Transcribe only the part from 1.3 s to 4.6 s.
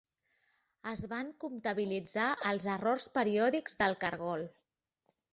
comptabilitzar els errors periòdics del cargol.